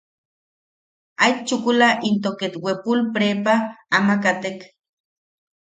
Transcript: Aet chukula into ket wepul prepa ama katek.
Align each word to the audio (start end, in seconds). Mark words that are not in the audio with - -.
Aet 1.23 1.37
chukula 1.47 1.89
into 2.07 2.29
ket 2.39 2.53
wepul 2.63 2.99
prepa 3.13 3.53
ama 3.97 4.15
katek. 4.23 4.59